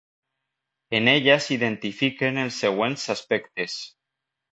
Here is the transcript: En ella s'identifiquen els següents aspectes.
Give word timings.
En 0.99 1.09
ella 1.11 1.35
s'identifiquen 1.47 2.39
els 2.45 2.57
següents 2.65 3.05
aspectes. 3.15 3.77